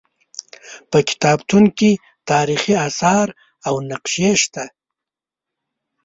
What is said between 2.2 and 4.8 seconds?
تاریخي اثار او نقشې شته.